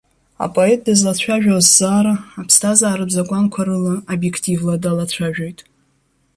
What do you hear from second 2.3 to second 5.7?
аԥсҭазааратә закәанқәа рыла, обиективла далацәажәоит.